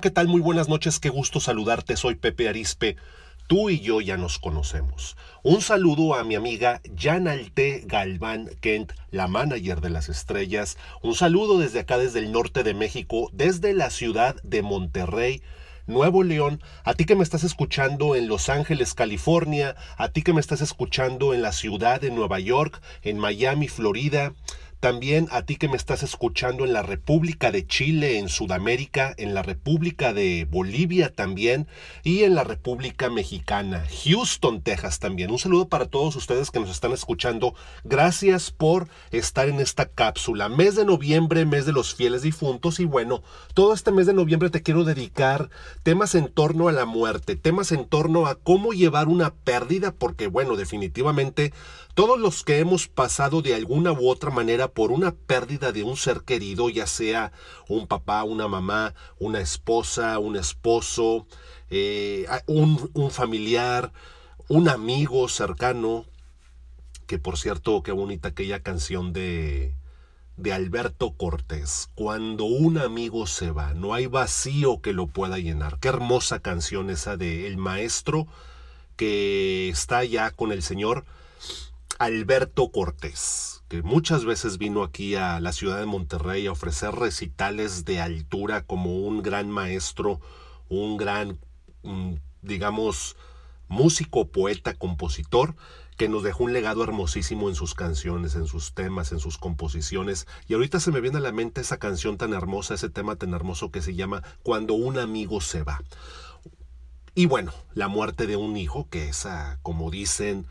¿qué 0.00 0.10
tal? 0.10 0.26
Muy 0.26 0.40
buenas 0.40 0.68
noches, 0.68 0.98
qué 0.98 1.08
gusto 1.08 1.38
saludarte, 1.38 1.96
soy 1.96 2.16
Pepe 2.16 2.48
Arispe. 2.48 2.96
Tú 3.46 3.70
y 3.70 3.78
yo 3.78 4.00
ya 4.00 4.16
nos 4.16 4.40
conocemos. 4.40 5.16
Un 5.44 5.60
saludo 5.60 6.14
a 6.14 6.24
mi 6.24 6.34
amiga 6.34 6.80
Janalte 6.96 7.84
Galván 7.86 8.50
Kent, 8.60 8.92
la 9.12 9.28
manager 9.28 9.80
de 9.80 9.90
las 9.90 10.08
estrellas. 10.08 10.78
Un 11.02 11.14
saludo 11.14 11.58
desde 11.58 11.80
acá, 11.80 11.96
desde 11.96 12.18
el 12.18 12.32
norte 12.32 12.64
de 12.64 12.74
México, 12.74 13.30
desde 13.32 13.72
la 13.72 13.90
ciudad 13.90 14.34
de 14.42 14.62
Monterrey. 14.62 15.42
Nuevo 15.86 16.22
León, 16.22 16.60
a 16.82 16.94
ti 16.94 17.04
que 17.04 17.14
me 17.14 17.22
estás 17.22 17.44
escuchando 17.44 18.16
en 18.16 18.26
Los 18.26 18.48
Ángeles, 18.48 18.94
California, 18.94 19.76
a 19.96 20.08
ti 20.08 20.22
que 20.22 20.32
me 20.32 20.40
estás 20.40 20.60
escuchando 20.60 21.34
en 21.34 21.42
la 21.42 21.52
ciudad 21.52 22.00
de 22.00 22.10
Nueva 22.10 22.40
York, 22.40 22.80
en 23.02 23.18
Miami, 23.18 23.68
Florida, 23.68 24.32
también 24.84 25.28
a 25.30 25.40
ti 25.46 25.56
que 25.56 25.66
me 25.66 25.78
estás 25.78 26.02
escuchando 26.02 26.66
en 26.66 26.74
la 26.74 26.82
República 26.82 27.50
de 27.50 27.66
Chile, 27.66 28.18
en 28.18 28.28
Sudamérica, 28.28 29.14
en 29.16 29.32
la 29.32 29.40
República 29.40 30.12
de 30.12 30.46
Bolivia 30.50 31.10
también 31.10 31.68
y 32.02 32.24
en 32.24 32.34
la 32.34 32.44
República 32.44 33.08
Mexicana, 33.08 33.86
Houston, 34.04 34.60
Texas 34.60 34.98
también. 34.98 35.30
Un 35.30 35.38
saludo 35.38 35.70
para 35.70 35.86
todos 35.86 36.16
ustedes 36.16 36.50
que 36.50 36.60
nos 36.60 36.68
están 36.68 36.92
escuchando. 36.92 37.54
Gracias 37.82 38.50
por 38.50 38.90
estar 39.10 39.48
en 39.48 39.58
esta 39.58 39.86
cápsula. 39.86 40.50
Mes 40.50 40.76
de 40.76 40.84
noviembre, 40.84 41.46
mes 41.46 41.64
de 41.64 41.72
los 41.72 41.94
fieles 41.94 42.20
difuntos 42.20 42.78
y 42.78 42.84
bueno, 42.84 43.22
todo 43.54 43.72
este 43.72 43.90
mes 43.90 44.04
de 44.04 44.12
noviembre 44.12 44.50
te 44.50 44.62
quiero 44.62 44.84
dedicar 44.84 45.48
temas 45.82 46.14
en 46.14 46.28
torno 46.28 46.68
a 46.68 46.72
la 46.72 46.84
muerte, 46.84 47.36
temas 47.36 47.72
en 47.72 47.86
torno 47.86 48.26
a 48.26 48.34
cómo 48.34 48.74
llevar 48.74 49.08
una 49.08 49.32
pérdida 49.32 49.92
porque 49.92 50.26
bueno, 50.26 50.56
definitivamente 50.56 51.54
todos 51.94 52.18
los 52.18 52.42
que 52.42 52.58
hemos 52.58 52.88
pasado 52.88 53.40
de 53.40 53.54
alguna 53.54 53.92
u 53.92 54.08
otra 54.08 54.30
manera 54.30 54.68
por 54.68 54.90
una 54.90 55.12
pérdida 55.12 55.70
de 55.72 55.84
un 55.84 55.96
ser 55.96 56.22
querido, 56.22 56.68
ya 56.68 56.86
sea 56.86 57.32
un 57.68 57.86
papá, 57.86 58.24
una 58.24 58.48
mamá, 58.48 58.94
una 59.18 59.40
esposa, 59.40 60.18
un 60.18 60.36
esposo, 60.36 61.26
eh, 61.70 62.26
un, 62.46 62.90
un 62.94 63.10
familiar, 63.10 63.92
un 64.48 64.68
amigo 64.68 65.28
cercano, 65.28 66.04
que 67.06 67.18
por 67.18 67.38
cierto, 67.38 67.82
qué 67.82 67.92
bonita 67.92 68.30
aquella 68.30 68.60
canción 68.60 69.12
de, 69.12 69.76
de 70.36 70.52
Alberto 70.52 71.12
Cortés, 71.12 71.90
Cuando 71.94 72.44
un 72.44 72.78
amigo 72.78 73.26
se 73.26 73.52
va, 73.52 73.72
no 73.72 73.94
hay 73.94 74.06
vacío 74.06 74.80
que 74.80 74.92
lo 74.92 75.06
pueda 75.06 75.38
llenar. 75.38 75.78
Qué 75.78 75.88
hermosa 75.88 76.40
canción 76.40 76.90
esa 76.90 77.16
de 77.16 77.46
El 77.46 77.56
Maestro 77.56 78.26
que 78.96 79.68
está 79.68 80.04
ya 80.04 80.30
con 80.30 80.50
el 80.50 80.62
Señor 80.62 81.04
Alberto 81.98 82.70
Cortés, 82.70 83.62
que 83.68 83.82
muchas 83.82 84.24
veces 84.24 84.58
vino 84.58 84.82
aquí 84.82 85.14
a 85.14 85.38
la 85.40 85.52
ciudad 85.52 85.78
de 85.78 85.86
Monterrey 85.86 86.46
a 86.46 86.52
ofrecer 86.52 86.92
recitales 86.92 87.84
de 87.84 88.00
altura 88.00 88.62
como 88.62 88.98
un 88.98 89.22
gran 89.22 89.50
maestro, 89.50 90.20
un 90.68 90.96
gran, 90.96 91.38
mm, 91.82 92.14
digamos, 92.42 93.16
músico, 93.68 94.28
poeta, 94.28 94.74
compositor, 94.74 95.54
que 95.96 96.08
nos 96.08 96.24
dejó 96.24 96.44
un 96.44 96.52
legado 96.52 96.82
hermosísimo 96.82 97.48
en 97.48 97.54
sus 97.54 97.74
canciones, 97.74 98.34
en 98.34 98.46
sus 98.46 98.74
temas, 98.74 99.12
en 99.12 99.20
sus 99.20 99.38
composiciones. 99.38 100.26
Y 100.48 100.54
ahorita 100.54 100.80
se 100.80 100.90
me 100.90 101.00
viene 101.00 101.18
a 101.18 101.20
la 101.20 101.32
mente 101.32 101.60
esa 101.60 101.78
canción 101.78 102.18
tan 102.18 102.32
hermosa, 102.32 102.74
ese 102.74 102.90
tema 102.90 103.14
tan 103.16 103.32
hermoso 103.32 103.70
que 103.70 103.82
se 103.82 103.94
llama 103.94 104.22
Cuando 104.42 104.74
un 104.74 104.98
amigo 104.98 105.40
se 105.40 105.62
va. 105.62 105.80
Y 107.14 107.26
bueno, 107.26 107.52
la 107.74 107.86
muerte 107.86 108.26
de 108.26 108.36
un 108.36 108.56
hijo, 108.56 108.88
que 108.90 109.08
esa, 109.08 109.60
como 109.62 109.92
dicen, 109.92 110.46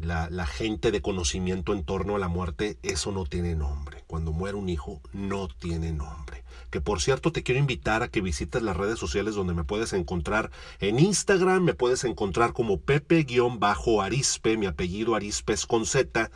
la, 0.00 0.46
gente 0.46 0.90
de 0.90 1.02
conocimiento 1.02 1.72
en 1.72 1.84
torno 1.84 2.16
a 2.16 2.18
la 2.18 2.28
muerte, 2.28 2.78
eso 2.82 3.12
no 3.12 3.24
tiene 3.24 3.54
nombre. 3.54 4.04
Cuando 4.06 4.32
muere 4.32 4.56
un 4.56 4.68
hijo, 4.68 5.00
no 5.12 5.48
tiene 5.48 5.92
nombre. 5.92 6.44
Que 6.70 6.80
por 6.80 7.00
cierto 7.00 7.32
te 7.32 7.42
quiero 7.42 7.60
invitar 7.60 8.02
a 8.02 8.08
que 8.08 8.20
visites 8.20 8.62
las 8.62 8.76
redes 8.76 8.98
sociales 8.98 9.34
donde 9.34 9.54
me 9.54 9.64
puedes 9.64 9.92
encontrar. 9.92 10.50
En 10.80 10.98
Instagram 10.98 11.62
me 11.62 11.74
puedes 11.74 12.04
encontrar 12.04 12.52
como 12.52 12.80
Pepe-Arispe, 12.80 14.56
mi 14.56 14.66
apellido 14.66 15.14
Arispe 15.14 15.52
es 15.52 15.66
con 15.66 15.86
Z 15.86 16.30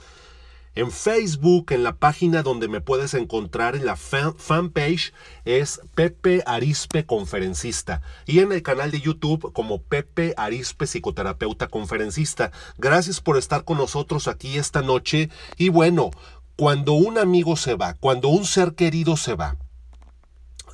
en 0.78 0.92
Facebook, 0.92 1.72
en 1.72 1.82
la 1.82 1.96
página 1.96 2.44
donde 2.44 2.68
me 2.68 2.80
puedes 2.80 3.12
encontrar 3.14 3.74
en 3.74 3.84
la 3.84 3.96
fanpage 3.96 5.12
es 5.44 5.80
Pepe 5.96 6.44
Arispe 6.46 7.04
Conferencista. 7.04 8.00
Y 8.26 8.38
en 8.38 8.52
el 8.52 8.62
canal 8.62 8.92
de 8.92 9.00
YouTube 9.00 9.52
como 9.52 9.82
Pepe 9.82 10.34
Arispe 10.36 10.86
Psicoterapeuta 10.86 11.66
Conferencista. 11.66 12.52
Gracias 12.76 13.20
por 13.20 13.36
estar 13.36 13.64
con 13.64 13.78
nosotros 13.78 14.28
aquí 14.28 14.56
esta 14.56 14.80
noche. 14.80 15.30
Y 15.56 15.70
bueno, 15.70 16.12
cuando 16.56 16.92
un 16.92 17.18
amigo 17.18 17.56
se 17.56 17.74
va, 17.74 17.94
cuando 17.94 18.28
un 18.28 18.44
ser 18.44 18.76
querido 18.76 19.16
se 19.16 19.34
va, 19.34 19.56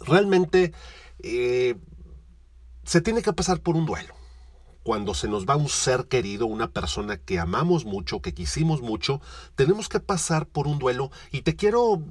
realmente 0.00 0.74
eh, 1.20 1.76
se 2.84 3.00
tiene 3.00 3.22
que 3.22 3.32
pasar 3.32 3.60
por 3.60 3.74
un 3.74 3.86
duelo 3.86 4.13
cuando 4.84 5.14
se 5.14 5.28
nos 5.28 5.46
va 5.46 5.56
un 5.56 5.70
ser 5.70 6.06
querido, 6.06 6.46
una 6.46 6.70
persona 6.70 7.16
que 7.16 7.40
amamos 7.40 7.86
mucho, 7.86 8.20
que 8.20 8.34
quisimos 8.34 8.82
mucho, 8.82 9.20
tenemos 9.56 9.88
que 9.88 9.98
pasar 9.98 10.46
por 10.46 10.68
un 10.68 10.78
duelo 10.78 11.10
y 11.32 11.40
te 11.40 11.56
quiero 11.56 12.02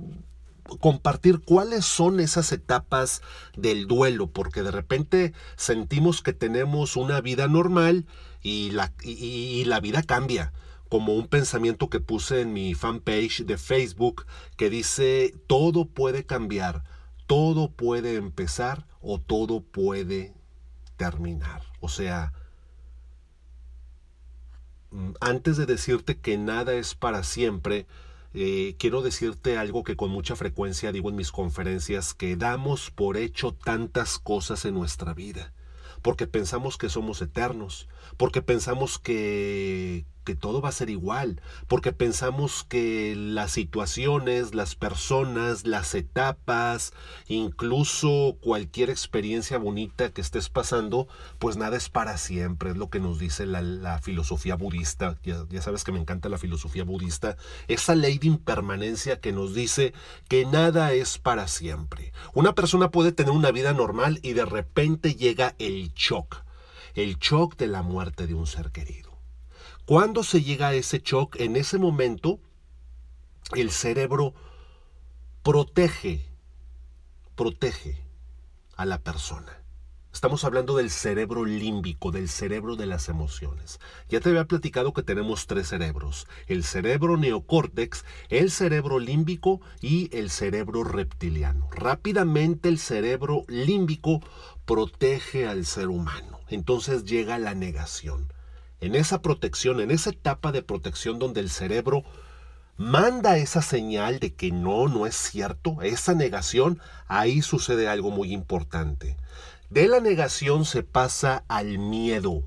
compartir 0.79 1.41
cuáles 1.41 1.85
son 1.85 2.19
esas 2.19 2.51
etapas 2.51 3.21
del 3.55 3.87
duelo, 3.87 4.27
porque 4.27 4.63
de 4.63 4.71
repente 4.71 5.33
sentimos 5.55 6.23
que 6.23 6.33
tenemos 6.33 6.97
una 6.97 7.21
vida 7.21 7.47
normal 7.47 8.07
y 8.41 8.71
la, 8.71 8.91
y, 9.03 9.63
la 9.65 9.79
vida 9.79 10.01
cambia 10.01 10.51
como 10.89 11.13
un 11.13 11.27
pensamiento 11.27 11.89
que 11.89 11.99
puse 11.99 12.41
en 12.41 12.53
mi 12.53 12.73
fanpage 12.73 13.45
de 13.45 13.57
Facebook 13.57 14.25
que 14.57 14.69
dice 14.71 15.35
todo 15.47 15.85
puede 15.85 16.25
cambiar, 16.25 16.83
todo 17.27 17.69
puede 17.71 18.15
empezar 18.15 18.87
o 18.99 19.19
todo 19.19 19.61
puede 19.61 20.33
terminar. 20.97 21.63
O 21.79 21.89
sea, 21.89 22.33
antes 25.19 25.57
de 25.57 25.65
decirte 25.65 26.17
que 26.17 26.37
nada 26.37 26.73
es 26.73 26.95
para 26.95 27.23
siempre, 27.23 27.87
eh, 28.33 28.75
quiero 28.79 29.01
decirte 29.01 29.57
algo 29.57 29.83
que 29.83 29.95
con 29.95 30.09
mucha 30.09 30.35
frecuencia 30.35 30.91
digo 30.91 31.09
en 31.09 31.15
mis 31.15 31.31
conferencias, 31.31 32.13
que 32.13 32.35
damos 32.35 32.89
por 32.91 33.17
hecho 33.17 33.53
tantas 33.53 34.17
cosas 34.19 34.65
en 34.65 34.73
nuestra 34.73 35.13
vida, 35.13 35.53
porque 36.01 36.27
pensamos 36.27 36.77
que 36.77 36.89
somos 36.89 37.21
eternos, 37.21 37.87
porque 38.17 38.41
pensamos 38.41 38.97
que, 38.97 40.05
que 40.23 40.35
todo 40.35 40.61
va 40.61 40.69
a 40.69 40.73
ser 40.73 40.89
igual, 40.89 41.41
porque 41.67 41.91
pensamos 41.91 42.63
que 42.63 43.15
las 43.15 43.51
situaciones, 43.51 44.55
las 44.55 44.75
personas, 44.75 45.65
las 45.65 45.95
etapas, 45.95 46.93
incluso 47.27 48.37
cualquier 48.41 48.89
experiencia 48.89 49.57
bonita 49.57 50.11
que 50.11 50.21
estés 50.21 50.49
pasando, 50.49 51.07
pues 51.39 51.57
nada 51.57 51.77
es 51.77 51.89
para 51.89 52.17
siempre, 52.17 52.71
es 52.71 52.77
lo 52.77 52.89
que 52.89 52.99
nos 52.99 53.19
dice 53.19 53.45
la, 53.45 53.99
filosofía 54.01 54.55
budista, 54.55 55.17
ya, 55.23 55.45
ya 55.49 55.61
sabes 55.61 55.83
que 55.83 55.91
me 55.91 55.99
encanta 55.99 56.29
la 56.29 56.37
filosofía 56.37 56.83
budista, 56.83 57.37
esa 57.67 57.95
ley 57.95 58.17
de 58.17 58.27
impermanencia 58.27 59.19
que 59.19 59.31
nos 59.31 59.53
dice 59.53 59.93
que 60.27 60.45
nada 60.45 60.93
es 60.93 61.17
para 61.17 61.47
siempre. 61.47 62.13
Una 62.33 62.53
persona 62.53 62.89
puede 62.91 63.11
tener 63.11 63.31
una 63.31 63.51
vida 63.51 63.73
normal 63.73 64.19
y 64.23 64.33
de 64.33 64.45
repente 64.45 65.15
llega 65.15 65.55
el 65.59 65.93
shock, 65.93 66.43
el 66.95 67.17
shock 67.17 67.57
de 67.57 67.67
la 67.67 67.81
muerte 67.81 68.27
de 68.27 68.33
un 68.33 68.47
ser 68.47 68.71
querido. 68.71 69.12
Cuando 69.85 70.23
se 70.23 70.41
llega 70.41 70.69
a 70.69 70.73
ese 70.73 71.01
shock, 71.03 71.35
en 71.41 71.57
ese 71.57 71.77
momento, 71.77 72.39
el 73.53 73.69
cerebro 73.69 74.33
protege, 75.43 76.25
protege 77.35 77.97
a 78.77 78.85
la 78.85 78.99
persona. 78.99 79.61
Estamos 80.13 80.45
hablando 80.45 80.77
del 80.77 80.89
cerebro 80.89 81.43
límbico, 81.43 82.11
del 82.11 82.29
cerebro 82.29 82.77
de 82.77 82.85
las 82.85 83.09
emociones. 83.09 83.81
Ya 84.07 84.21
te 84.21 84.29
había 84.29 84.45
platicado 84.45 84.93
que 84.93 85.03
tenemos 85.03 85.47
tres 85.47 85.67
cerebros, 85.67 86.27
el 86.47 86.63
cerebro 86.63 87.17
neocórtex, 87.17 88.05
el 88.29 88.51
cerebro 88.51 88.99
límbico 88.99 89.59
y 89.81 90.15
el 90.17 90.29
cerebro 90.29 90.85
reptiliano. 90.85 91.67
Rápidamente 91.73 92.69
el 92.69 92.79
cerebro 92.79 93.43
límbico 93.49 94.21
protege 94.65 95.45
al 95.45 95.65
ser 95.65 95.89
humano. 95.89 96.39
Entonces 96.47 97.03
llega 97.03 97.37
la 97.37 97.53
negación 97.53 98.31
en 98.83 98.95
esa 98.95 99.21
protección, 99.21 99.79
en 99.79 99.91
esa 99.91 100.09
etapa 100.09 100.51
de 100.51 100.61
protección 100.61 101.17
donde 101.17 101.39
el 101.39 101.49
cerebro 101.49 102.03
manda 102.75 103.37
esa 103.37 103.61
señal 103.61 104.19
de 104.19 104.33
que 104.33 104.51
no, 104.51 104.89
no 104.89 105.05
es 105.05 105.15
cierto, 105.15 105.81
esa 105.81 106.13
negación, 106.15 106.81
ahí 107.07 107.41
sucede 107.41 107.87
algo 107.87 108.11
muy 108.11 108.33
importante. 108.33 109.15
De 109.69 109.87
la 109.87 110.01
negación 110.01 110.65
se 110.65 110.83
pasa 110.83 111.45
al 111.47 111.77
miedo. 111.77 112.43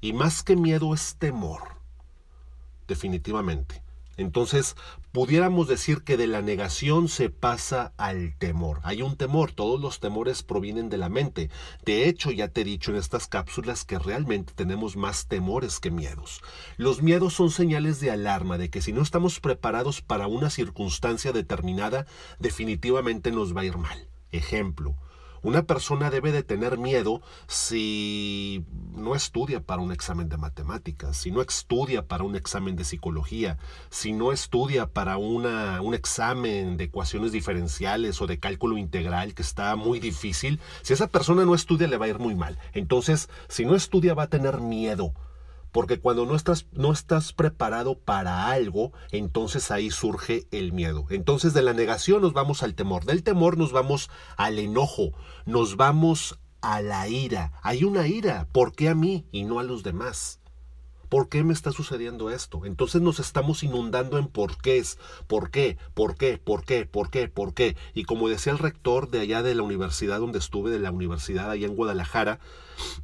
Y 0.00 0.14
más 0.14 0.42
que 0.42 0.56
miedo 0.56 0.92
es 0.92 1.14
temor. 1.16 1.76
Definitivamente. 2.88 3.84
Entonces, 4.16 4.76
pudiéramos 5.12 5.68
decir 5.68 6.02
que 6.02 6.16
de 6.16 6.26
la 6.26 6.42
negación 6.42 7.08
se 7.08 7.30
pasa 7.30 7.92
al 7.96 8.36
temor. 8.38 8.80
Hay 8.82 9.02
un 9.02 9.16
temor, 9.16 9.52
todos 9.52 9.80
los 9.80 10.00
temores 10.00 10.42
provienen 10.42 10.88
de 10.88 10.98
la 10.98 11.08
mente. 11.08 11.50
De 11.84 12.08
hecho, 12.08 12.30
ya 12.30 12.48
te 12.48 12.62
he 12.62 12.64
dicho 12.64 12.90
en 12.90 12.98
estas 12.98 13.26
cápsulas 13.26 13.84
que 13.84 13.98
realmente 13.98 14.52
tenemos 14.54 14.96
más 14.96 15.26
temores 15.26 15.80
que 15.80 15.90
miedos. 15.90 16.42
Los 16.76 17.02
miedos 17.02 17.34
son 17.34 17.50
señales 17.50 18.00
de 18.00 18.10
alarma 18.10 18.58
de 18.58 18.70
que 18.70 18.82
si 18.82 18.92
no 18.92 19.02
estamos 19.02 19.40
preparados 19.40 20.00
para 20.00 20.26
una 20.26 20.50
circunstancia 20.50 21.32
determinada, 21.32 22.06
definitivamente 22.38 23.30
nos 23.30 23.56
va 23.56 23.62
a 23.62 23.66
ir 23.66 23.76
mal. 23.76 24.08
Ejemplo, 24.32 24.96
Una 25.46 25.62
persona 25.62 26.10
debe 26.10 26.32
de 26.32 26.42
tener 26.42 26.76
miedo 26.76 27.22
si 27.46 28.64
no 28.96 29.14
estudia 29.14 29.60
para 29.60 29.80
un 29.80 29.92
examen 29.92 30.28
de 30.28 30.36
matemáticas, 30.36 31.18
si 31.18 31.30
no 31.30 31.40
estudia 31.40 32.08
para 32.08 32.24
un 32.24 32.34
examen 32.34 32.74
de 32.74 32.82
psicología, 32.82 33.56
si 33.88 34.12
no 34.12 34.32
estudia 34.32 34.86
para 34.86 35.18
una, 35.18 35.80
un 35.82 35.94
examen 35.94 36.76
de 36.76 36.82
ecuaciones 36.82 37.30
diferenciales 37.30 38.20
o 38.20 38.26
de 38.26 38.40
cálculo 38.40 38.76
integral 38.76 39.34
que 39.34 39.42
está 39.42 39.76
muy 39.76 40.00
difícil. 40.00 40.58
Si 40.82 40.94
esa 40.94 41.06
persona 41.06 41.44
no 41.44 41.54
estudia 41.54 41.86
le 41.86 41.96
va 41.96 42.06
a 42.06 42.08
ir 42.08 42.18
muy 42.18 42.34
mal. 42.34 42.58
Entonces, 42.72 43.28
si 43.46 43.64
no 43.64 43.76
estudia 43.76 44.14
va 44.14 44.24
a 44.24 44.30
tener 44.30 44.58
miedo 44.58 45.14
porque 45.76 46.00
cuando 46.00 46.24
no 46.24 46.34
estás, 46.34 46.68
no 46.72 46.90
estás 46.90 47.34
preparado 47.34 47.98
para 47.98 48.46
algo, 48.46 48.94
entonces 49.10 49.70
ahí 49.70 49.90
surge 49.90 50.46
el 50.50 50.72
miedo. 50.72 51.04
Entonces 51.10 51.52
de 51.52 51.60
la 51.60 51.74
negación 51.74 52.22
nos 52.22 52.32
vamos 52.32 52.62
al 52.62 52.74
temor, 52.74 53.04
del 53.04 53.22
temor 53.22 53.58
nos 53.58 53.72
vamos 53.72 54.08
al 54.38 54.58
enojo, 54.58 55.12
nos 55.44 55.76
vamos 55.76 56.38
a 56.62 56.80
la 56.80 57.08
ira. 57.08 57.52
Hay 57.62 57.84
una 57.84 58.06
ira, 58.06 58.48
¿por 58.52 58.72
qué 58.72 58.88
a 58.88 58.94
mí 58.94 59.26
y 59.32 59.44
no 59.44 59.58
a 59.58 59.64
los 59.64 59.82
demás? 59.82 60.40
¿Por 61.08 61.28
qué 61.28 61.44
me 61.44 61.52
está 61.52 61.72
sucediendo 61.72 62.30
esto? 62.30 62.64
Entonces 62.64 63.02
nos 63.02 63.20
estamos 63.20 63.62
inundando 63.62 64.18
en 64.18 64.28
por 64.28 64.58
qué 64.58 64.78
es, 64.78 64.98
por 65.26 65.50
qué, 65.50 65.78
por 65.94 66.16
qué, 66.16 66.38
por 66.38 66.64
qué, 66.64 66.86
por 66.86 67.10
qué, 67.10 67.28
por 67.28 67.54
qué. 67.54 67.76
Y 67.94 68.04
como 68.04 68.28
decía 68.28 68.52
el 68.52 68.58
rector 68.58 69.10
de 69.10 69.20
allá 69.20 69.42
de 69.42 69.54
la 69.54 69.62
universidad 69.62 70.20
donde 70.20 70.38
estuve, 70.38 70.70
de 70.70 70.78
la 70.78 70.90
universidad 70.90 71.50
allá 71.50 71.66
en 71.66 71.76
Guadalajara, 71.76 72.40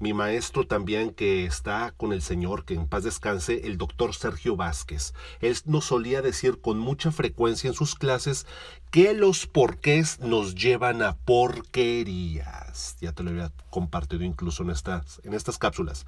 mi 0.00 0.12
maestro 0.12 0.66
también 0.66 1.14
que 1.14 1.44
está 1.44 1.93
con 1.96 2.12
el 2.12 2.22
Señor, 2.22 2.64
que 2.64 2.75
en 2.75 2.87
paz 2.87 3.04
descanse, 3.04 3.66
el 3.66 3.78
doctor 3.78 4.14
Sergio 4.14 4.56
Vázquez. 4.56 5.14
Él 5.40 5.56
nos 5.66 5.87
solía 5.87 6.22
decir 6.22 6.60
con 6.60 6.78
mucha 6.78 7.10
frecuencia 7.12 7.69
en 7.69 7.75
sus 7.75 7.94
clases 7.94 8.46
que 8.90 9.14
los 9.14 9.46
porqués 9.46 10.20
nos 10.20 10.55
llevan 10.55 11.02
a 11.02 11.16
porquerías. 11.16 12.96
Ya 13.00 13.12
te 13.12 13.22
lo 13.22 13.31
había 13.31 13.52
compartido 13.70 14.22
incluso 14.22 14.62
en 14.62 14.70
estas, 14.70 15.20
en 15.25 15.34
estas 15.34 15.58
cápsulas. 15.58 16.06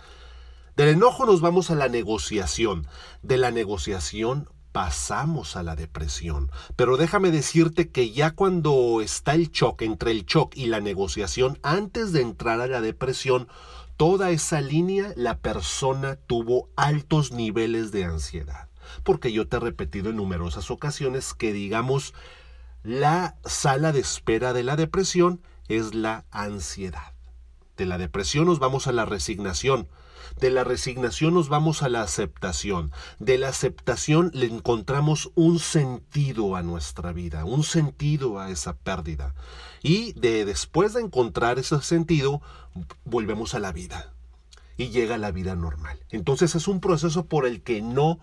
Del 0.77 0.89
enojo 0.89 1.25
nos 1.25 1.41
vamos 1.41 1.71
a 1.71 1.77
la 1.77 1.89
negociación. 1.89 2.87
De 3.23 3.39
la 3.39 3.53
negociación 3.53 4.49
pasamos 4.73 5.55
a 5.55 5.63
la 5.63 5.77
depresión. 5.77 6.51
Pero 6.75 6.97
déjame 6.97 7.31
decirte 7.31 7.91
que 7.91 8.11
ya 8.11 8.33
cuando 8.33 9.01
está 9.01 9.35
el 9.35 9.53
choque 9.53 9.85
entre 9.85 10.11
el 10.11 10.25
shock 10.25 10.57
y 10.57 10.67
la 10.67 10.81
negociación, 10.81 11.61
antes 11.63 12.13
de 12.13 12.23
entrar 12.23 12.61
a 12.61 12.67
la 12.67 12.81
depresión, 12.81 13.47
toda 13.97 14.33
esa 14.33 14.61
línea 14.61 15.13
la 15.15 15.39
persona 15.39 16.17
tuvo 16.17 16.69
altos 16.75 17.31
niveles 17.31 17.93
de 17.93 18.05
ansiedad. 18.05 18.69
Porque 19.05 19.33
yo 19.33 19.47
te 19.47 19.59
he 19.59 19.61
repetido 19.61 20.11
en 20.11 20.17
numerosas 20.17 20.73
ocasiones 20.73 21.35
que 21.35 21.53
digamos, 21.53 22.15
la 22.83 23.37
sala 23.45 23.93
de 23.93 24.01
espera 24.01 24.53
de 24.53 24.65
la 24.65 24.75
depresión 24.75 25.41
es 25.69 25.95
la 25.95 26.25
ansiedad. 26.33 27.13
De 27.77 27.87
la 27.87 27.97
depresión 27.97 28.47
nos 28.47 28.59
vamos 28.59 28.89
a 28.89 28.93
la 28.93 29.05
resignación. 29.05 29.87
De 30.41 30.51
la 30.51 30.65
resignación 30.65 31.35
nos 31.35 31.49
vamos 31.49 31.83
a 31.83 31.89
la 31.89 32.03
aceptación. 32.03 32.93
De 33.19 33.39
la 33.39 33.49
aceptación 33.49 34.31
le 34.35 34.47
encontramos 34.47 35.31
un 35.35 35.59
sentido 35.59 36.57
a 36.57 36.63
nuestra 36.63 37.13
vida, 37.13 37.45
un 37.45 37.65
sentido 37.65 38.39
a 38.39 38.51
esa 38.51 38.75
pérdida. 38.77 39.35
Y 39.83 40.13
de 40.15 40.45
después 40.45 40.95
de 40.95 41.03
encontrar 41.03 41.59
ese 41.59 41.81
sentido, 41.83 42.43
volvemos 43.05 43.55
a 43.55 43.59
la 43.59 43.73
vida. 43.73 44.13
Y 44.77 44.89
llega 44.89 45.19
la 45.19 45.31
vida 45.31 45.55
normal. 45.55 45.99
Entonces 46.11 46.55
es 46.55 46.67
un 46.67 46.81
proceso 46.81 47.27
por 47.27 47.47
el 47.47 47.63
que 47.63 47.81
no 47.81 48.19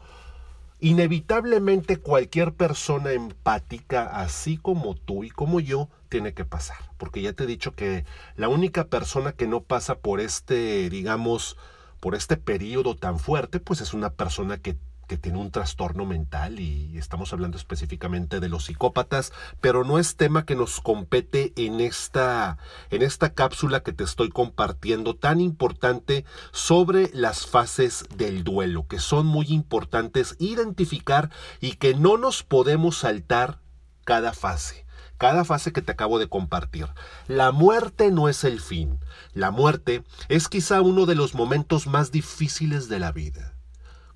inevitablemente 0.82 1.98
cualquier 1.98 2.54
persona 2.54 3.12
empática, 3.12 4.04
así 4.04 4.58
como 4.58 4.96
tú 4.96 5.24
y 5.24 5.30
como 5.30 5.60
yo, 5.60 5.90
tiene 6.10 6.34
que 6.34 6.44
pasar. 6.44 6.78
Porque 6.98 7.22
ya 7.22 7.34
te 7.34 7.44
he 7.44 7.48
dicho 7.48 7.74
que 7.74 8.04
la 8.36 8.50
única 8.50 8.88
persona 8.88 9.32
que 9.32 9.48
no 9.48 9.62
pasa 9.62 10.00
por 10.00 10.20
este, 10.20 10.90
digamos, 10.90 11.56
por 12.02 12.16
este 12.16 12.36
periodo 12.36 12.96
tan 12.96 13.20
fuerte, 13.20 13.62
pues 13.62 13.80
es 13.80 13.94
una 13.94 14.10
persona 14.10 14.58
que, 14.58 14.76
que 15.08 15.18
tiene 15.18 15.38
un 15.38 15.52
trastorno 15.52 16.06
mental 16.06 16.60
y 16.60 16.98
estamos 16.98 17.32
hablando 17.32 17.58
específicamente 17.58 18.40
de 18.40 18.50
los 18.50 18.66
psicópatas, 18.66 19.32
pero 19.62 19.84
no 19.84 20.00
es 20.00 20.16
tema 20.16 20.44
que 20.44 20.56
nos 20.56 20.82
compete 20.82 21.54
en 21.56 21.80
esta, 21.80 22.58
en 22.90 23.04
esta 23.04 23.34
cápsula 23.34 23.84
que 23.84 23.94
te 23.94 24.04
estoy 24.04 24.30
compartiendo 24.30 25.16
tan 25.16 25.40
importante 25.40 26.26
sobre 26.52 27.12
las 27.14 27.46
fases 27.46 28.06
del 28.18 28.44
duelo, 28.44 28.88
que 28.88 29.00
son 29.00 29.28
muy 29.28 29.46
importantes 29.50 30.36
identificar 30.40 31.30
y 31.60 31.74
que 31.74 31.94
no 31.94 32.18
nos 32.18 32.42
podemos 32.42 32.98
saltar 32.98 33.60
cada 34.06 34.34
fase 34.34 34.86
cada 35.22 35.46
fase 35.46 35.72
que 35.72 35.84
te 35.84 35.92
acabo 35.92 36.18
de 36.18 36.28
compartir. 36.28 36.88
La 37.28 37.52
muerte 37.52 38.10
no 38.10 38.28
es 38.28 38.44
el 38.44 38.60
fin. 38.60 39.00
La 39.36 39.52
muerte 39.52 40.04
es 40.30 40.48
quizá 40.48 40.82
uno 40.82 41.06
de 41.06 41.14
los 41.14 41.36
momentos 41.36 41.86
más 41.86 42.12
difíciles 42.12 42.90
de 42.90 42.98
la 42.98 43.12
vida. 43.12 43.54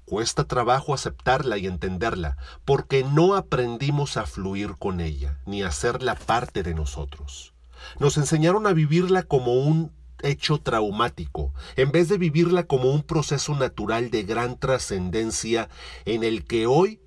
Cuesta 0.05 0.45
trabajo 0.45 0.95
aceptarla 0.95 1.59
y 1.59 1.67
entenderla, 1.67 2.37
porque 2.65 3.03
no 3.03 3.35
aprendimos 3.35 4.17
a 4.17 4.25
fluir 4.25 4.77
con 4.79 4.99
ella, 4.99 5.37
ni 5.45 5.61
a 5.61 5.67
hacerla 5.67 6.15
parte 6.15 6.63
de 6.63 6.73
nosotros. 6.73 7.53
Nos 7.99 8.17
enseñaron 8.17 8.65
a 8.65 8.73
vivirla 8.73 9.21
como 9.21 9.53
un 9.53 9.91
hecho 10.23 10.57
traumático, 10.57 11.53
en 11.75 11.91
vez 11.91 12.09
de 12.09 12.17
vivirla 12.17 12.63
como 12.63 12.89
un 12.89 13.03
proceso 13.03 13.53
natural 13.53 14.09
de 14.09 14.23
gran 14.23 14.57
trascendencia 14.57 15.69
en 16.05 16.23
el 16.23 16.45
que 16.45 16.65
hoy 16.65 16.99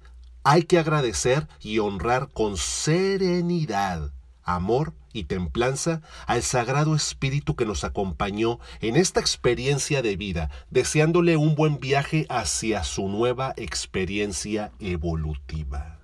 hay 0.51 0.63
que 0.63 0.79
agradecer 0.79 1.47
y 1.61 1.79
honrar 1.79 2.31
con 2.33 2.57
serenidad, 2.57 4.13
amor 4.43 4.95
y 5.13 5.25
templanza 5.25 6.01
al 6.27 6.43
Sagrado 6.43 6.95
Espíritu 6.95 7.55
que 7.55 7.67
nos 7.67 7.85
acompañó 7.85 8.59
en 8.81 8.97
esta 8.97 9.21
experiencia 9.21 10.01
de 10.01 10.17
vida, 10.17 10.51
deseándole 10.71 11.37
un 11.37 11.55
buen 11.55 11.79
viaje 11.81 12.25
hacia 12.31 12.83
su 12.83 13.11
nueva 13.11 13.53
experiencia 13.59 14.73
evolutiva. 14.81 15.98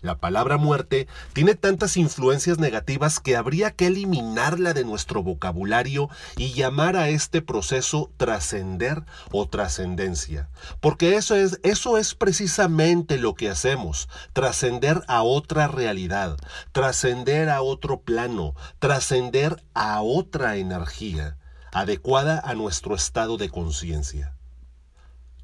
La 0.00 0.18
palabra 0.18 0.56
muerte 0.56 1.08
tiene 1.32 1.54
tantas 1.54 1.96
influencias 1.96 2.58
negativas 2.58 3.20
que 3.20 3.36
habría 3.36 3.70
que 3.70 3.86
eliminarla 3.86 4.74
de 4.74 4.84
nuestro 4.84 5.22
vocabulario 5.22 6.08
y 6.36 6.52
llamar 6.52 6.96
a 6.96 7.08
este 7.08 7.42
proceso 7.42 8.10
trascender 8.16 9.04
o 9.30 9.48
trascendencia. 9.48 10.48
Porque 10.80 11.16
eso 11.16 11.34
es, 11.34 11.60
eso 11.62 11.98
es 11.98 12.14
precisamente 12.14 13.18
lo 13.18 13.34
que 13.34 13.50
hacemos, 13.50 14.08
trascender 14.32 15.02
a 15.08 15.22
otra 15.22 15.68
realidad, 15.68 16.36
trascender 16.72 17.48
a 17.48 17.62
otro 17.62 18.00
plano, 18.00 18.54
trascender 18.78 19.62
a 19.74 20.00
otra 20.02 20.56
energía, 20.56 21.36
adecuada 21.72 22.40
a 22.44 22.54
nuestro 22.54 22.94
estado 22.94 23.36
de 23.36 23.48
conciencia. 23.48 24.34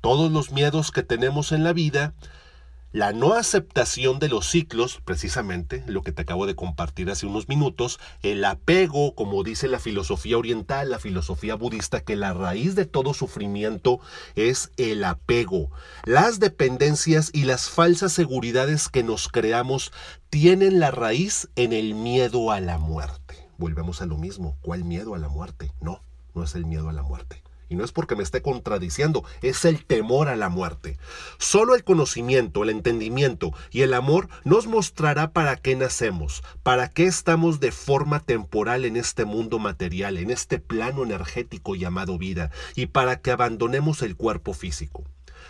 Todos 0.00 0.30
los 0.30 0.50
miedos 0.50 0.90
que 0.90 1.02
tenemos 1.02 1.52
en 1.52 1.64
la 1.64 1.72
vida 1.72 2.12
la 2.94 3.12
no 3.12 3.34
aceptación 3.34 4.20
de 4.20 4.28
los 4.28 4.48
ciclos, 4.48 5.00
precisamente 5.04 5.82
lo 5.88 6.02
que 6.02 6.12
te 6.12 6.22
acabo 6.22 6.46
de 6.46 6.54
compartir 6.54 7.10
hace 7.10 7.26
unos 7.26 7.48
minutos, 7.48 7.98
el 8.22 8.44
apego, 8.44 9.16
como 9.16 9.42
dice 9.42 9.66
la 9.66 9.80
filosofía 9.80 10.38
oriental, 10.38 10.90
la 10.90 11.00
filosofía 11.00 11.56
budista, 11.56 12.02
que 12.02 12.14
la 12.14 12.32
raíz 12.32 12.76
de 12.76 12.86
todo 12.86 13.12
sufrimiento 13.12 13.98
es 14.36 14.70
el 14.76 15.02
apego. 15.02 15.72
Las 16.04 16.38
dependencias 16.38 17.30
y 17.32 17.46
las 17.46 17.68
falsas 17.68 18.12
seguridades 18.12 18.88
que 18.88 19.02
nos 19.02 19.26
creamos 19.26 19.90
tienen 20.30 20.78
la 20.78 20.92
raíz 20.92 21.48
en 21.56 21.72
el 21.72 21.94
miedo 21.94 22.52
a 22.52 22.60
la 22.60 22.78
muerte. 22.78 23.48
Volvemos 23.58 24.02
a 24.02 24.06
lo 24.06 24.18
mismo. 24.18 24.56
¿Cuál 24.62 24.84
miedo 24.84 25.16
a 25.16 25.18
la 25.18 25.28
muerte? 25.28 25.72
No, 25.80 26.00
no 26.32 26.44
es 26.44 26.54
el 26.54 26.64
miedo 26.64 26.88
a 26.88 26.92
la 26.92 27.02
muerte. 27.02 27.43
Y 27.68 27.76
no 27.76 27.84
es 27.84 27.92
porque 27.92 28.16
me 28.16 28.22
esté 28.22 28.42
contradiciendo, 28.42 29.24
es 29.42 29.64
el 29.64 29.84
temor 29.84 30.28
a 30.28 30.36
la 30.36 30.48
muerte. 30.48 30.98
Solo 31.38 31.74
el 31.74 31.84
conocimiento, 31.84 32.62
el 32.62 32.70
entendimiento 32.70 33.52
y 33.70 33.82
el 33.82 33.94
amor 33.94 34.28
nos 34.44 34.66
mostrará 34.66 35.32
para 35.32 35.56
qué 35.56 35.74
nacemos, 35.76 36.42
para 36.62 36.88
qué 36.88 37.04
estamos 37.04 37.60
de 37.60 37.72
forma 37.72 38.20
temporal 38.20 38.84
en 38.84 38.96
este 38.96 39.24
mundo 39.24 39.58
material, 39.58 40.18
en 40.18 40.30
este 40.30 40.58
plano 40.58 41.04
energético 41.04 41.74
llamado 41.74 42.18
vida, 42.18 42.50
y 42.74 42.86
para 42.86 43.20
que 43.20 43.30
abandonemos 43.30 44.02
el 44.02 44.16
cuerpo 44.16 44.52
físico. 44.52 45.04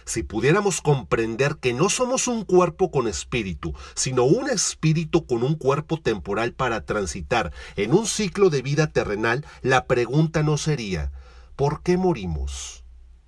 Si 0.05 0.23
pudiéramos 0.23 0.83
comprender 0.83 1.57
que 1.57 1.73
no 1.73 1.89
somos 1.89 2.29
un 2.29 2.45
cuerpo 2.45 2.91
con 2.91 3.09
espíritu, 3.09 3.75
sino 3.95 4.25
un 4.25 4.51
espíritu 4.51 5.27
con 5.27 5.43
un 5.43 5.55
cuerpo 5.55 5.99
temporal 5.99 6.53
para 6.53 6.85
transitar 6.85 7.53
en 7.77 7.95
un 7.95 8.07
ciclo 8.07 8.51
de 8.51 8.61
vida 8.61 8.89
terrenal, 8.89 9.47
la 9.63 9.87
pregunta 9.87 10.43
no 10.43 10.59
sería, 10.59 11.11
¿por 11.57 11.83
qué 11.83 11.97
morimos? 11.97 12.85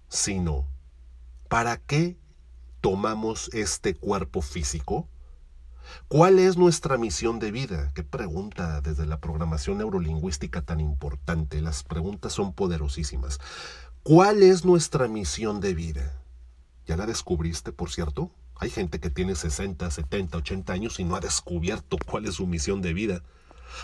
Sino, 0.08 0.66
¿para 1.48 1.76
qué 1.78 2.16
tomamos 2.80 3.50
este 3.52 3.94
cuerpo 3.94 4.42
físico? 4.42 5.08
¿Cuál 6.08 6.38
es 6.38 6.56
nuestra 6.56 6.98
misión 6.98 7.38
de 7.38 7.52
vida? 7.52 7.92
Qué 7.94 8.02
pregunta 8.02 8.80
desde 8.80 9.06
la 9.06 9.20
programación 9.20 9.78
neurolingüística 9.78 10.62
tan 10.62 10.80
importante. 10.80 11.60
Las 11.60 11.84
preguntas 11.84 12.32
son 12.32 12.52
poderosísimas. 12.52 13.38
¿Cuál 14.02 14.42
es 14.42 14.64
nuestra 14.64 15.08
misión 15.08 15.60
de 15.60 15.74
vida? 15.74 16.22
¿Ya 16.86 16.96
la 16.96 17.06
descubriste, 17.06 17.72
por 17.72 17.90
cierto? 17.90 18.30
Hay 18.56 18.70
gente 18.70 19.00
que 19.00 19.10
tiene 19.10 19.34
60, 19.34 19.90
70, 19.90 20.38
80 20.38 20.72
años 20.72 20.98
y 20.98 21.04
no 21.04 21.16
ha 21.16 21.20
descubierto 21.20 21.98
cuál 22.04 22.26
es 22.26 22.34
su 22.34 22.46
misión 22.46 22.82
de 22.82 22.92
vida. 22.94 23.22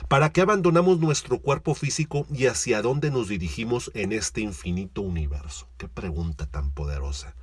¿Para 0.09 0.33
qué 0.33 0.41
abandonamos 0.41 0.99
nuestro 0.99 1.39
cuerpo 1.41 1.75
físico 1.75 2.27
y 2.33 2.47
hacia 2.47 2.83
dónde 2.83 3.11
nos 3.11 3.29
dirigimos 3.29 3.91
en 3.95 4.13
este 4.13 4.41
infinito 4.41 5.03
universo? 5.03 5.69
Qué 5.77 5.89
pregunta 5.89 6.47
tan 6.47 6.71
poderosa. 6.71 7.35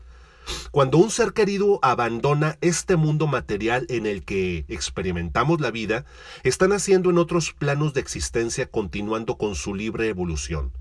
Cuando 0.71 0.97
un 0.97 1.11
ser 1.11 1.33
querido 1.33 1.79
abandona 1.81 2.57
este 2.61 2.95
mundo 2.95 3.27
material 3.27 3.85
en 3.89 4.05
el 4.05 4.23
que 4.23 4.65
experimentamos 4.67 5.61
la 5.61 5.71
vida, 5.71 6.05
están 6.43 6.71
haciendo 6.71 7.09
en 7.09 7.17
otros 7.17 7.53
planos 7.53 7.93
de 7.93 8.01
existencia 8.01 8.65
continuando 8.69 9.37
con 9.37 9.55
su 9.55 9.75
libre 9.75 10.07
evolución. 10.07 10.71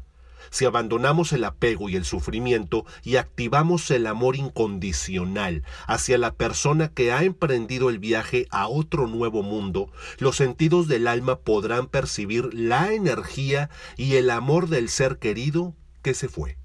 Si 0.51 0.65
abandonamos 0.65 1.33
el 1.33 1.45
apego 1.45 1.89
y 1.89 1.97
el 1.97 2.05
sufrimiento 2.05 2.85
y 3.03 3.17
activamos 3.17 3.91
el 3.91 4.07
amor 4.07 4.37
incondicional 4.37 5.65
hacia 5.87 6.19
la 6.19 6.35
persona 6.35 6.89
que 6.89 7.13
ha 7.13 7.25
emprendido 7.25 7.91
el 7.91 7.99
viaje 7.99 8.47
a 8.51 8.69
otro 8.69 9.07
nuevo 9.07 9.43
mundo, 9.43 9.91
los 10.19 10.37
sentidos 10.37 10.89
del 10.89 11.07
alma 11.07 11.37
podrán 11.37 11.87
percibir 11.87 12.53
la 12.55 12.93
energía 12.93 13.71
y 13.97 14.17
el 14.17 14.31
amor 14.31 14.69
del 14.69 14.89
ser 14.89 15.19
querido 15.19 15.75
que 16.03 16.15
se 16.15 16.29
fue. 16.29 16.57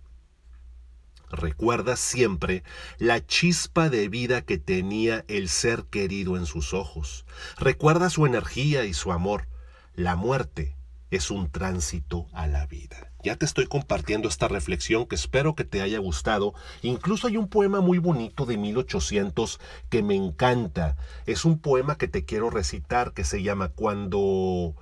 Recuerda 1.29 1.95
siempre 1.95 2.63
la 2.99 3.25
chispa 3.25 3.89
de 3.89 4.07
vida 4.07 4.43
que 4.43 4.59
tenía 4.59 5.25
el 5.27 5.49
ser 5.49 5.85
querido 5.85 6.37
en 6.37 6.45
sus 6.45 6.75
ojos. 6.75 7.25
Recuerda 7.57 8.11
su 8.11 8.27
energía 8.27 8.85
y 8.85 8.93
su 8.93 9.11
amor. 9.11 9.47
La 9.95 10.15
muerte 10.15 10.75
es 11.15 11.31
un 11.31 11.49
tránsito 11.49 12.27
a 12.33 12.47
la 12.47 12.65
vida. 12.65 13.11
Ya 13.23 13.35
te 13.35 13.45
estoy 13.45 13.67
compartiendo 13.67 14.27
esta 14.27 14.47
reflexión 14.47 15.05
que 15.05 15.15
espero 15.15 15.55
que 15.55 15.63
te 15.63 15.81
haya 15.81 15.99
gustado. 15.99 16.53
Incluso 16.81 17.27
hay 17.27 17.37
un 17.37 17.47
poema 17.47 17.81
muy 17.81 17.99
bonito 17.99 18.45
de 18.45 18.57
1800 18.57 19.59
que 19.89 20.03
me 20.03 20.15
encanta. 20.15 20.97
Es 21.25 21.45
un 21.45 21.59
poema 21.59 21.97
que 21.97 22.07
te 22.07 22.25
quiero 22.25 22.49
recitar 22.49 23.13
que 23.13 23.23
se 23.23 23.43
llama 23.43 23.69
Cuando 23.69 24.75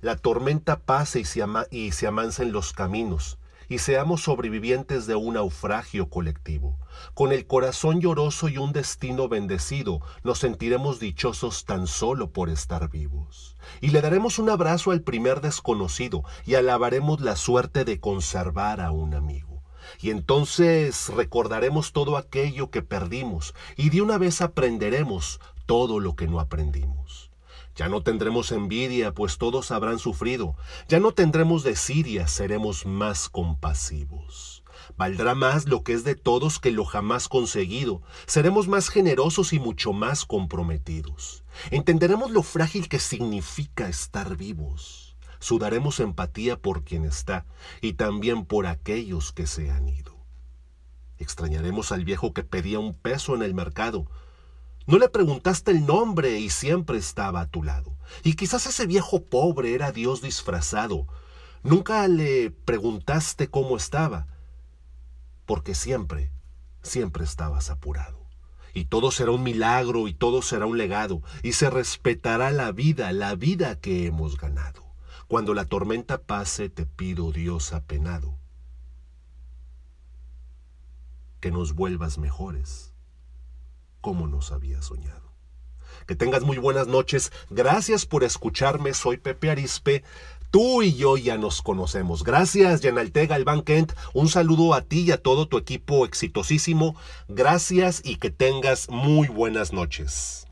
la 0.00 0.16
tormenta 0.16 0.78
pase 0.78 1.20
y 1.20 1.24
se, 1.24 1.42
ama 1.42 1.66
y 1.70 1.92
se 1.92 2.06
amancen 2.06 2.52
los 2.52 2.72
caminos 2.72 3.38
y 3.68 3.78
seamos 3.78 4.22
sobrevivientes 4.22 5.06
de 5.06 5.14
un 5.14 5.34
naufragio 5.34 6.08
colectivo. 6.08 6.78
Con 7.14 7.32
el 7.32 7.46
corazón 7.46 8.00
lloroso 8.00 8.48
y 8.48 8.58
un 8.58 8.72
destino 8.72 9.28
bendecido, 9.28 10.00
nos 10.22 10.38
sentiremos 10.38 11.00
dichosos 11.00 11.64
tan 11.64 11.86
solo 11.86 12.32
por 12.32 12.48
estar 12.48 12.90
vivos. 12.90 13.56
Y 13.80 13.88
le 13.88 14.00
daremos 14.00 14.38
un 14.38 14.50
abrazo 14.50 14.90
al 14.90 15.02
primer 15.02 15.40
desconocido 15.40 16.24
y 16.46 16.54
alabaremos 16.54 17.20
la 17.20 17.36
suerte 17.36 17.84
de 17.84 18.00
conservar 18.00 18.80
a 18.80 18.90
un 18.90 19.14
amigo. 19.14 19.62
Y 20.00 20.10
entonces 20.10 21.08
recordaremos 21.08 21.92
todo 21.92 22.16
aquello 22.16 22.70
que 22.70 22.82
perdimos 22.82 23.54
y 23.76 23.90
de 23.90 24.02
una 24.02 24.18
vez 24.18 24.40
aprenderemos 24.40 25.40
todo 25.66 26.00
lo 26.00 26.16
que 26.16 26.26
no 26.26 26.40
aprendimos. 26.40 27.27
Ya 27.78 27.88
no 27.88 28.02
tendremos 28.02 28.50
envidia, 28.50 29.14
pues 29.14 29.38
todos 29.38 29.70
habrán 29.70 30.00
sufrido. 30.00 30.56
Ya 30.88 30.98
no 30.98 31.12
tendremos 31.12 31.62
desidia, 31.62 32.26
seremos 32.26 32.86
más 32.86 33.28
compasivos. 33.28 34.64
Valdrá 34.96 35.36
más 35.36 35.68
lo 35.68 35.84
que 35.84 35.92
es 35.92 36.02
de 36.02 36.16
todos 36.16 36.58
que 36.58 36.72
lo 36.72 36.84
jamás 36.84 37.28
conseguido. 37.28 38.02
Seremos 38.26 38.66
más 38.66 38.88
generosos 38.88 39.52
y 39.52 39.60
mucho 39.60 39.92
más 39.92 40.24
comprometidos. 40.24 41.44
Entenderemos 41.70 42.32
lo 42.32 42.42
frágil 42.42 42.88
que 42.88 42.98
significa 42.98 43.88
estar 43.88 44.36
vivos. 44.36 45.16
Sudaremos 45.38 46.00
empatía 46.00 46.60
por 46.60 46.82
quien 46.82 47.04
está 47.04 47.46
y 47.80 47.92
también 47.92 48.44
por 48.44 48.66
aquellos 48.66 49.32
que 49.32 49.46
se 49.46 49.70
han 49.70 49.88
ido. 49.88 50.18
Extrañaremos 51.16 51.92
al 51.92 52.04
viejo 52.04 52.34
que 52.34 52.42
pedía 52.42 52.80
un 52.80 52.92
peso 52.92 53.36
en 53.36 53.42
el 53.42 53.54
mercado, 53.54 54.10
no 54.88 54.96
le 54.96 55.10
preguntaste 55.10 55.70
el 55.70 55.84
nombre 55.84 56.40
y 56.40 56.48
siempre 56.48 56.96
estaba 56.96 57.42
a 57.42 57.46
tu 57.46 57.62
lado. 57.62 57.94
Y 58.24 58.36
quizás 58.36 58.64
ese 58.64 58.86
viejo 58.86 59.22
pobre 59.22 59.74
era 59.74 59.92
Dios 59.92 60.22
disfrazado. 60.22 61.06
Nunca 61.62 62.08
le 62.08 62.50
preguntaste 62.50 63.48
cómo 63.48 63.76
estaba, 63.76 64.28
porque 65.44 65.74
siempre, 65.74 66.32
siempre 66.80 67.24
estabas 67.24 67.68
apurado. 67.68 68.26
Y 68.72 68.86
todo 68.86 69.10
será 69.10 69.32
un 69.32 69.42
milagro 69.42 70.08
y 70.08 70.14
todo 70.14 70.40
será 70.40 70.64
un 70.64 70.78
legado, 70.78 71.22
y 71.42 71.52
se 71.52 71.68
respetará 71.68 72.50
la 72.50 72.72
vida, 72.72 73.12
la 73.12 73.34
vida 73.34 73.78
que 73.78 74.06
hemos 74.06 74.38
ganado. 74.38 74.86
Cuando 75.26 75.52
la 75.52 75.66
tormenta 75.66 76.22
pase, 76.22 76.70
te 76.70 76.86
pido, 76.86 77.30
Dios 77.30 77.74
apenado, 77.74 78.38
que 81.40 81.50
nos 81.50 81.74
vuelvas 81.74 82.16
mejores 82.16 82.94
como 84.00 84.26
nos 84.26 84.52
había 84.52 84.82
soñado. 84.82 85.32
Que 86.06 86.14
tengas 86.14 86.42
muy 86.42 86.58
buenas 86.58 86.86
noches. 86.86 87.32
Gracias 87.50 88.06
por 88.06 88.24
escucharme. 88.24 88.94
Soy 88.94 89.18
Pepe 89.18 89.50
Arispe. 89.50 90.04
Tú 90.50 90.82
y 90.82 90.94
yo 90.94 91.18
ya 91.18 91.36
nos 91.36 91.60
conocemos. 91.60 92.24
Gracias, 92.24 92.80
Yanalte 92.80 93.26
Galván 93.26 93.62
Kent. 93.62 93.92
Un 94.14 94.28
saludo 94.30 94.72
a 94.72 94.80
ti 94.80 95.00
y 95.02 95.10
a 95.10 95.22
todo 95.22 95.46
tu 95.46 95.58
equipo 95.58 96.06
exitosísimo. 96.06 96.96
Gracias 97.28 98.00
y 98.02 98.16
que 98.16 98.30
tengas 98.30 98.88
muy 98.88 99.28
buenas 99.28 99.74
noches. 99.74 100.47